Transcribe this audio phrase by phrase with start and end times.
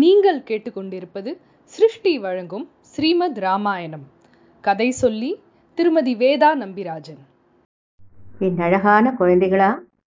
[0.00, 1.30] நீங்கள் கேட்டுக்கொண்டிருப்பது
[1.64, 4.02] சிருஷ்டி வழங்கும் ஸ்ரீமத் ராமாயணம்.
[4.60, 5.30] கதை சொல்லி
[5.78, 7.20] திருமதி வேதா நம்பிராஜன்.
[8.38, 9.68] என் அழகான குழந்தைகளா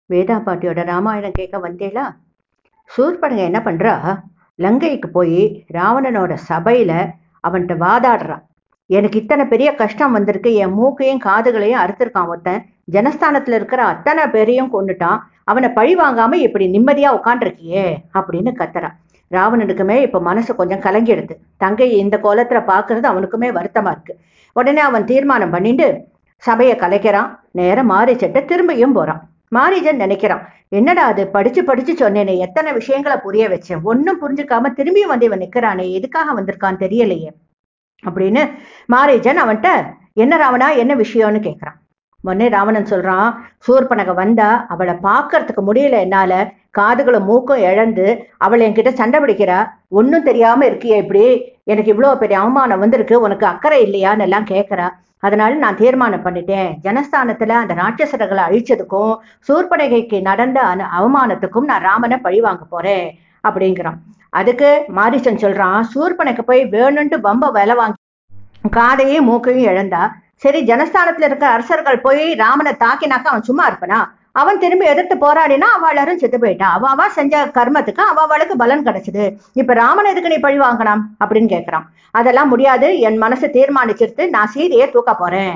[0.10, 2.06] வேதா பாட்டியோட ராமாயணம் கேட்க வந்தேளா?
[2.90, 3.96] சூர்பனங்க என்ன பண்றா?
[4.60, 6.94] லங்கைக்கு போய் ராவணனோட சபையில
[7.48, 8.44] அவன்கிட்ட வாதாடுறான்
[8.90, 12.66] எனக்கு இத்தனை பெரிய கஷ்டம் வந்திருக்கு என் மூக்கையும் காதுகளையும் அறுத்திருக்கான் ஒருத்தன்.
[12.92, 18.96] ஜனஸ்தானத்துல இருக்கிற அத்தனை பேரையும் கொண்டுட்டான் அவனை பழி வாங்காம இப்படி நிம்மதியா உட்காண்டிருக்கியே அப்படின்னு கத்துறான்
[19.32, 21.32] ராவணனுக்குமே இப்ப மனசு கொஞ்சம் கலங்கிடுது.
[21.58, 24.18] தங்கையை இந்த கோலத்துல பாக்குறது அவனுக்குமே வருத்தமா இருக்கு.
[24.54, 26.04] உடனே அவன் தீர்மானம் பண்ணிட்டு
[26.38, 27.40] சபையை கலைக்கிறான்.
[27.52, 29.30] நேரம் மாரிச்சட்ட திரும்பியும் போறான்.
[29.48, 31.28] மாரிஜன் நினைக்கிறான் என்னடா அது?
[31.28, 32.38] படிச்சு படிச்சு சொன்னேனே.
[32.38, 33.82] எத்தனை விஷயங்களை புரிய வச்சேன்.
[33.84, 35.92] ஒன்னும் புரிஞ்சுக்காம திரும்பியும் வந்து இவன் நிக்கிறானே.
[35.92, 37.30] எதுக்காக வந்திருக்கான் தெரியலையே.
[38.06, 38.52] அப்படின்னு
[38.94, 39.68] மாரீஜன் அவன்கிட்ட
[40.14, 40.78] என்ன ராவணா?
[40.78, 41.84] என்ன விஷயம்னு கேட்குறான்
[42.26, 43.30] உடனே ராவணன் சொல்றான்
[43.66, 46.34] சூர்பனக வந்தா அவளை பார்க்கறதுக்கு முடியல என்னால.
[46.78, 48.06] காதுகளும் மூக்கும் இழந்து
[48.38, 49.60] அவளை என்கிட்ட சண்டை பிடிக்கிறா
[50.00, 51.26] ஒன்றும் தெரியாம இருக்கியே இப்படி?
[51.64, 54.88] எனக்கு இவ்வளோ பெரிய அவமானம் வந்திருக்கு உனக்கு அக்கறை இல்லையான்னு எல்லாம் கேட்கறா
[55.24, 56.70] அதனால நான் தீர்மானம் பண்ணிட்டேன்.
[56.86, 59.14] ஜனஸ்தானத்துல அந்த ராட்சசர்களை அழிச்சதுக்கும்
[59.48, 63.08] சூர்பனகைக்கு நடந்த அந்த அவமானத்துக்கும் நான் ராமனை பழி வாங்க போறேன்
[63.44, 63.98] அப்படிங்கிறான்.
[64.34, 68.00] அதுக்கு மாரிசன் சொல்றான் சூர்பனுக்கு போய் வேணும்ட்டு பம்ப விலை வாங்கி
[68.78, 70.04] காதையும் மூக்கையும் இழந்தா
[70.36, 74.00] சரி ஜனஸ்தானத்துல இருக்க அரசர்கள் போய் ராமனை தாக்கினாக்க அவன் சும்மா இருப்பனா?
[74.32, 79.38] அவன் திரும்பி எதிர்த்து போராடினா அவளாரும் செத்து போயிட்டான் அவ அவ செஞ்ச கர்மத்துக்கு அவ அவளுக்கு பலன் கிடைச்சது.
[79.54, 83.00] இப்ப ராமன் எதுக்கு நீ பழி வாங்கலாம் அப்படின்னு கேட்கிறான் அதெல்லாம் முடியாது.
[83.00, 85.56] என் மனசு தீர்மானிச்சிருத்து நான் சீதையை தூக்க போறேன்.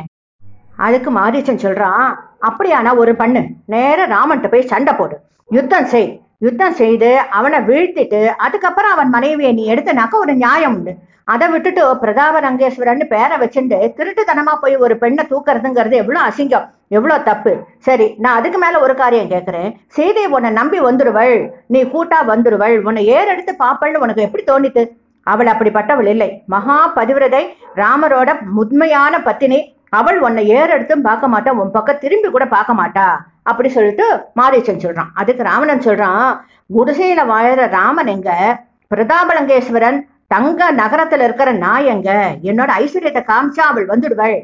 [0.77, 2.16] அதுக்கு மாரீச்சன் சொல்றான்
[2.47, 3.41] அப்படியானா ஒரு பண்ணு.
[3.66, 5.17] நேர ராமன்ட்ட போய் சண்டை போடு.
[5.50, 6.09] யுத்தம் செய்.
[6.45, 10.92] யுத்தம் செய்து அவனை வீழ்த்திட்டு அதுக்கப்புறம் அவன் மனைவியை நீ எடுத்தனாக்க ஒரு நியாயம் உண்டு.
[11.34, 17.52] அதை விட்டுட்டு பிரதாப ரங்கேஸ்வரன் பேரை வச்சுட்டு திருட்டுத்தனமா போய் ஒரு பெண்ணை தூக்குறதுங்கிறது எவ்வளவு அசிங்கம் எவ்வளவு தப்பு.
[17.88, 21.36] சரி நான் அதுக்கு மேல ஒரு காரியம் கேட்கிறேன் சீதை உன்னை நம்பி வந்துருவள்
[21.73, 24.84] நீ கூட்டா வந்துருவள் உன்னை ஏறெடுத்து பாப்பள்னு உனக்கு எப்படி தோணித்து?
[25.28, 26.30] அவள் அப்படிப்பட்டவள் இல்லை.
[26.53, 27.44] மகா பதிவிரதை
[27.81, 29.59] ராமரோட முதுமையான பத்தினி.
[30.00, 33.06] அவள் உன்னை ஏறெடுத்தும் பார்க்க மாட்டா உன் பக்கம் திரும்பி கூட பார்க்க மாட்டா.
[33.44, 35.09] அப்படி சொல்லிட்டு மாரீச்சன் சொல்றான்.
[35.13, 36.39] அதுக்கு ராவணன் சொல்றான்
[36.77, 38.59] குடிசையில வாழற ராமன் எங்க?
[38.95, 42.35] பிரதாபலங்கேஸ்வரன் தங்க நகரத்துல இருக்கிற நாய் எங்க?
[42.44, 44.41] என்னோட ஐஸ்வர்யத்தை காமிச்சா அவள் வந்துடுவள்.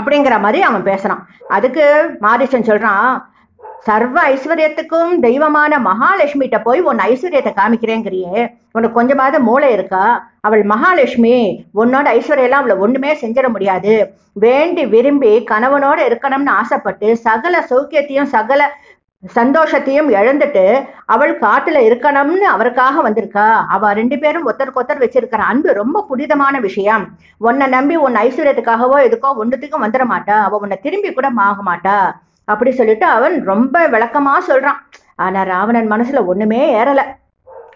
[0.00, 1.22] அப்படிங்கிற மாதிரி அவன் பேசுறான்.
[1.48, 3.22] அதுக்கு மாரிசன் சொல்றான்
[3.86, 8.38] சர்வ ஐஸ்வர்யத்துக்கும் தெய்வமான மகாலட்சுமிகிட்ட போய் உன் ஐஸ்வர்யத்தை காமிக்கிறேங்கிறியே.
[8.76, 10.04] உனக்கு கொஞ்சமாவது மூளை இருக்கா?
[10.46, 11.36] அவள் மகாலட்சுமி
[11.80, 13.94] உன்னோட ஐஸ்வர்யெல்லாம் அவளை ஒண்ணுமே செஞ்சிட முடியாது.
[14.44, 18.70] வேண்டி விரும்பி கணவனோட இருக்கணும்னு ஆசைப்பட்டு சகல சௌக்கியத்தையும் சகல
[19.38, 20.64] சந்தோஷத்தையும் இழந்துட்டு
[21.14, 23.46] அவள் காட்டுல இருக்கணும்னு அவருக்காக வந்திருக்கா.
[23.74, 27.04] அவ ரெண்டு பேரும் ஒருத்தருக்கு ஒருத்தர் வச்சிருக்கிற அன்பு ரொம்ப புனிதமான விஷயம்.
[27.48, 30.36] உன்னை நம்பி உன் ஐஸ்வர்யத்துக்காகவோ எதுக்கோ ஒன்றுத்துக்கும் வந்துட மாட்டா.
[30.48, 31.98] அவ உன்னை திரும்பி கூட ஆக மாட்டா.
[32.52, 34.80] அப்படி சொல்லிட்டு அவன் ரொம்ப விளக்கமா சொல்றான்.
[35.24, 37.02] ஆனா ராவணன் மனசுல ஒண்ணுமே ஏறல.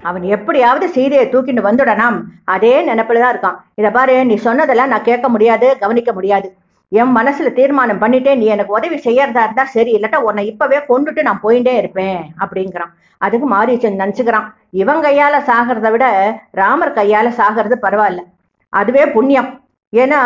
[0.02, 3.56] அவன் எப்படியாவது சீதையை தூக்கிட்டு வந்துடனாம் அதே நினைப்புலதான் இருக்கான்.
[3.74, 6.48] இதை பாரு நீ சொன்னதெல்லாம் நான் கேட்க முடியாது கவனிக்க முடியாது.
[6.88, 11.40] என் மனசுல தீர்மானம் பண்ணிட்டே நீ எனக்கு உதவி செய்யறதா இருந்தா சரி இல்லாட்டா உன்னை இப்பவே கொண்டுட்டு நான்
[11.42, 12.92] போயிட்டே இருப்பேன் அப்படிங்கிறான்.
[13.18, 14.46] அதுக்கு மாரீச்சன் நினைச்சுக்கிறான்.
[14.70, 16.06] இவன் கையால சாகிறத விட
[16.50, 18.22] ராமர் கையால சாகிறது பரவாயில்ல.
[18.68, 19.50] அதுவே புண்ணியம்.
[19.92, 20.20] ஏன்னா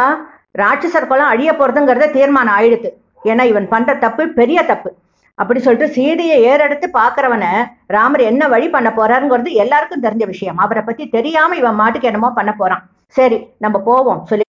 [0.58, 2.90] ராட்சசர் குலம் அழிய போறதுங்கிறத தீர்மானம் ஆயிடுது.
[3.30, 4.90] ஏன்னா இவன் பண்ற தப்பு பெரிய தப்பு.
[5.38, 7.52] அப்படி சொல்லிட்டு சீதையை ஏறெடுத்து பாக்குறவனை
[7.86, 10.58] ராமர் என்ன வழி பண்ண போறாருங்கிறது எல்லாருக்கும் தெரிஞ்ச விஷயம்.
[10.64, 12.82] அவரை பத்தி தெரியாம இவன் மாட்டுக்கு என்னமோ பண்ண போறான்.
[13.16, 14.46] சரி நம்ம போவோம் சொல்லி.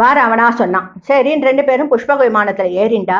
[0.00, 0.88] வார அவனா சொன்னான்.
[1.08, 3.18] சரின்னு ரெண்டு பேரும் புஷ்பக விமானத்துல ஏறிண்டா.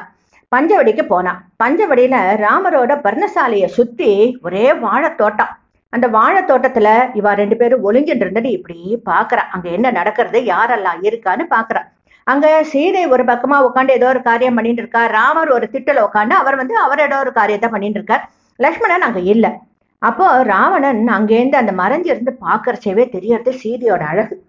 [0.52, 1.40] பஞ்சவடிக்கு போனான்.
[1.64, 2.16] பஞ்சவடியில
[2.46, 4.10] ராமரோட பர்ணசாலைய சுத்தி
[4.42, 5.52] ஒரே வாழைத்தோட்டம்.
[5.92, 6.88] அந்த வாழைத்தோட்டத்துல
[7.20, 8.78] இவா ரெண்டு பேரும் ஒளிஞ்சிட்டு இருந்துட்டு இப்படி
[9.10, 11.82] பாக்குறா அங்க என்ன நடக்கிறது யாரெல்லாம் இருக்கான்னு பாக்குறா
[12.24, 15.06] அங்க சீதை ஒரு பக்கமா உட்காந்து ஏதோ ஒரு காரியம் பண்ணிட்டு இருக்கா?
[15.06, 18.24] ராமர் ஒரு திட்டல உட்காந்து அவர் வந்து அவர் ஏதோ ஒரு காரியத்தை பண்ணிட்டு இருக்கார்.
[18.56, 19.58] லக்ஷ்மணன் அங்க இல்ல.
[19.98, 24.44] அப்போ ராவணன் அங்கேருந்து அந்த மறைஞ்சிருந்து பாக்குறச்சவே தெரியறது சீதையோட அழகு.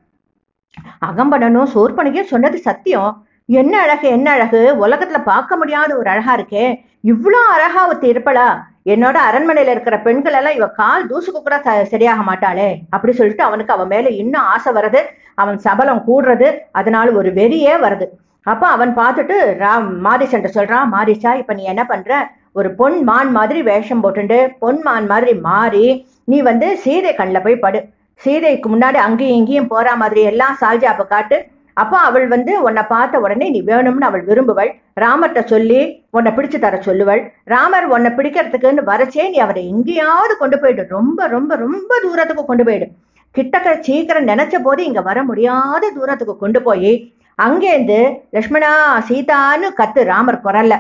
[1.06, 3.26] அகம்பனனும் சோர்பனையும் சொன்னது சத்தியம்.
[3.46, 4.62] என்ன அழகு என்ன அழகு?
[4.88, 6.66] உலகத்துல பார்க்க முடியாத ஒரு அழகா இருக்கே.
[7.04, 8.48] இவ்வளோ அழகா ஒருத்தர் இருப்பளா
[8.86, 11.58] என்னோட அரண்மனையில இருக்கிற பெண்கள் எல்லாம் இவ கால் தூசுக்கு கூட
[11.94, 15.02] சரியாக மாட்டாளே அப்படி சொல்லிட்டு அவனுக்கு அவன் மேல இன்னும் ஆசை வருது
[15.42, 16.48] அவன் சபலம் கூடுறது
[16.80, 18.07] அதனால ஒரு வெறியே வருது.
[18.46, 22.12] அப்ப அவன் பார்த்துட்டு ராம் மாரிசன்ட்ட சொல்றான் மாரிசா இப்ப நீ என்ன பண்ற?
[22.60, 25.86] ஒரு பொன் மான் மாதிரி வேஷம் போட்டுண்டு பொன் மான் மாதிரி மாறி
[26.31, 27.80] நீ வந்து சீதை கண்ணில் போய் படு.
[28.22, 31.38] சீதைக்கு முன்னாடி அங்கேயும் இங்கேயும் போற மாதிரி எல்லாம் சால்ஜாப்பை காட்டு
[31.81, 34.72] அப்போ அவள் வந்து உன்னை பார்த்த உடனே நீ வேணும்னு அவள் விரும்புவள்.
[35.04, 35.80] ராமர்கிட்ட சொல்லி
[36.18, 37.22] உன்னை பிடிச்சு தர சொல்லுவள்.
[37.54, 40.84] ராமர் உன்னை பிடிக்கிறதுக்குன்னு வரச்சே நீ அவரை எங்கேயாவது கொண்டு போயிடு.
[40.98, 42.88] ரொம்ப ரொம்ப ரொம்ப தூரத்துக்கு கொண்டு போயிடு.
[43.36, 46.92] கிட்டக்க சீக்கிரம் நினைச்ச போது இங்க வர முடியாத தூரத்துக்கு கொண்டு போய்
[47.40, 48.00] அங்கேருந்து
[48.36, 48.72] லக்ஷ்மணா
[49.08, 50.76] சீதான்னு கத்து ராமர் குரல்ல.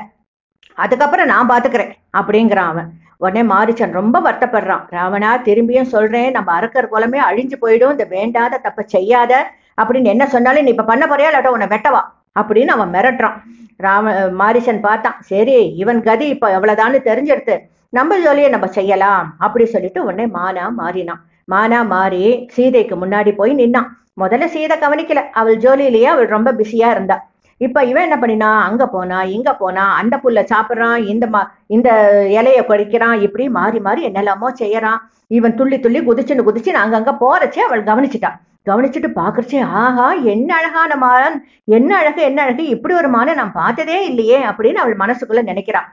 [0.77, 2.89] அதுக்கப்புறம் நான் பாத்துக்கிறேன் அப்படிங்கிறான் அவன்.
[3.23, 4.85] உடனே மாரிச்சன் ரொம்ப வருத்தப்படுறான்.
[4.95, 9.33] ராவணா திரும்பியும் சொல்றேன் நம்ம அரக்கர் குலமே அழிஞ்சு போயிடும் இந்த வேண்டாத தப்ப செய்யாத
[9.77, 12.01] அப்படின்னு என்ன சொன்னாலும் நீ இப்ப பண்ண போறியா இல்லாட்ட உன்னை வெட்டவா?
[12.39, 13.37] அப்படின்னு அவன் மிரட்டுறான்.
[13.85, 14.11] ராம
[14.41, 15.17] மாரிசன் பார்த்தான்.
[15.31, 17.55] சரி இவன் கதி இப்ப எவ்வளவுதான்னு தெரிஞ்செடுத்து
[17.93, 21.21] நம்ம ஜோலியை நம்ம செய்யலாம் அப்படி சொல்லிட்டு உடனே மானா மாறினான்.
[21.51, 22.23] மானா மாறி
[22.55, 23.89] சீதைக்கு முன்னாடி போய் நின்னான்.
[24.21, 25.21] முதல்ல சீதை கவனிக்கல.
[25.39, 27.17] அவள் ஜோலியிலேயே அவள் ரொம்ப பிஸியா இருந்தா.
[27.61, 31.41] இப்ப இவன் என்ன பண்ணினா அங்க போனா இங்க போனா அந்த புல்ல சாப்பிடுறான் இந்த மா
[31.75, 31.89] இந்த
[32.37, 34.99] இலைய கொடிக்கிறான் இப்படி மாறி மாறி என்னெல்லாமோ செய்யறான்.
[35.37, 41.35] இவன் துள்ளி துள்ளி குதிச்சுன்னு குதிச்சு அங்கங்க போறச்சே அவள் கவனிச்சுட்டான் கவனிச்சுட்டு பாக்குறச்சே ஆஹா என்ன அழகான மான்
[41.63, 45.89] என்ன அழகு என்ன அழகு இப்படி ஒரு மானை நான் பார்த்ததே இல்லையே அப்படின்னு அவள் மனசுக்குள்ள நினைக்கிறான்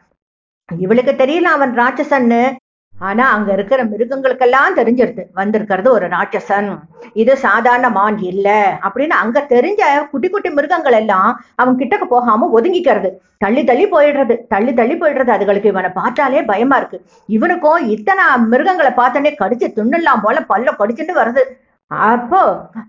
[0.68, 2.42] இவளுக்கு தெரியல அவன் ராட்சசன்னு.
[2.94, 5.22] ஆனா அங்க இருக்கிற மிருகங்களுக்கெல்லாம் தெரிஞ்சிருது.
[5.32, 6.68] வந்திருக்கிறது ஒரு ராட்சசன்.
[7.12, 8.48] இது சாதாரண மான் இல்ல
[8.86, 13.10] அப்படின்னு அங்க தெரிஞ்ச குட்டி குட்டி மிருகங்கள் எல்லாம் அவன் கிட்டக்கு போகாம ஒதுங்கிக்கிறது.
[13.38, 14.36] தள்ளி தள்ளி போயிடுறது.
[14.54, 15.32] தள்ளி தள்ளி போயிடுறது.
[15.36, 17.00] அதுகளுக்கு இவனை பார்த்தாலே பயமா இருக்கு.
[17.26, 21.44] இவனுக்கும் இத்தனை மிருகங்களை பார்த்தோன்னே கடிச்சு துண்ணெல்லாம் போல பல்ல கடிச்சுட்டு வருது.
[21.90, 22.40] அப்போ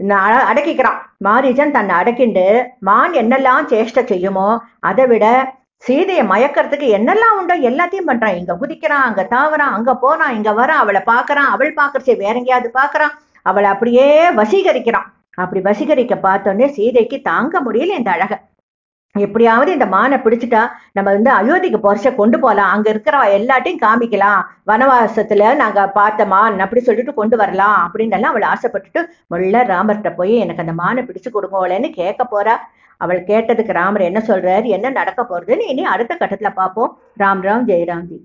[0.10, 1.00] நான் அடக்கிக்கிறான்.
[1.28, 2.46] மாரீஜன் தன்னை அடக்கிண்டு
[2.88, 4.48] மான் என்னெல்லாம் சேஷ்டை செய்யுமோ
[4.90, 5.26] அதை விட
[5.84, 8.38] சீதையை மயக்கிறதுக்கு என்னெல்லாம் உண்டோ எல்லாத்தையும் பண்றான்.
[8.40, 13.16] இங்க குதிக்கிறான் அங்க தாவறான் அங்க போறான் இங்க வரான் அவளை பாக்குறான் அவள் பாக்குறச்சே வேற எங்கேயாவது பாக்குறான்
[13.42, 14.08] அவளை அப்படியே
[14.42, 15.08] வசீகரிக்கிறான்.
[15.44, 18.34] அப்படி வசீகரிக்க பார்த்தோன்னே சீதைக்கு தாங்க முடியல இந்த அழக.
[19.16, 20.62] எப்படியாவது இந்த மானை பிடிச்சிட்டா
[20.98, 24.42] நம்ம வந்து அயோத்திக்கு பொறிச்ச கொண்டு போகலாம் அங்க இருக்கிற எல்லாத்தையும் காமிக்கலாம்.
[24.70, 30.36] வனவாசத்துல நாங்க பார்த்த மான் அப்படி சொல்லிட்டு கொண்டு வரலாம் அப்படின்னு எல்லாம் அவள் ஆசைப்பட்டுட்டு முள்ள ராமர்கிட்ட போய்
[30.36, 32.56] எனக்கு அந்த மானை பிடிச்சு கொடுங்கோலன்னு கேட்க போறா.
[32.98, 34.68] அவள் கேட்டதுக்கு ராமர் என்ன சொல்றாரு?
[34.78, 36.92] என்ன நடக்க போறதுன்னு இனி அடுத்த கட்டத்துல பார்ப்போம்.
[37.20, 38.18] ராம் ராம் ஜெயராம் ஜி.